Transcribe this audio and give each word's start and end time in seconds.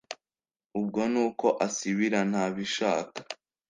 ubwo 0.79 1.01
nuko 1.11 1.47
asibira 1.67 2.19
ntabishaka 2.29 3.19